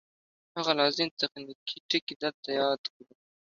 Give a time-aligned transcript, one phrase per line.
[0.55, 3.13] هغه لازم تخنیکي ټکي دلته یاد کړو